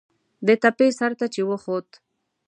د 0.47 0.49
تپې 0.61 0.87
سر 0.99 1.11
ته 1.19 1.25
چې 1.33 1.41
وخوت. 1.49 1.89